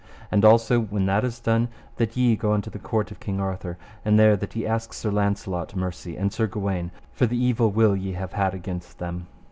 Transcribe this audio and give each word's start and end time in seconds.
And 0.31 0.43
also, 0.43 0.79
when 0.81 1.05
that 1.05 1.23
is 1.23 1.39
done, 1.39 1.67
that 1.97 2.17
ye 2.17 2.35
go 2.35 2.53
unto 2.53 2.71
the 2.71 2.79
court 2.79 3.11
of 3.11 3.19
King 3.19 3.39
Arthur, 3.39 3.77
and 4.03 4.17
there 4.17 4.35
that 4.35 4.55
ye 4.55 4.65
ask 4.65 4.93
Sir 4.93 5.11
Launcelot 5.11 5.75
mercy, 5.75 6.17
and 6.17 6.33
Sir 6.33 6.47
Gawaine, 6.47 6.89
for 7.13 7.27
the 7.27 7.37
evil 7.37 7.69
will 7.69 7.95
ye 7.95 8.13
have 8.13 8.33
had 8.33 8.55
against 8.55 8.97
them. 8.97 9.27